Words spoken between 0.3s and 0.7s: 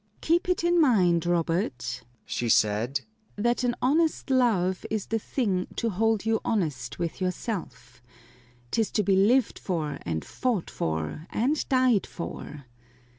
it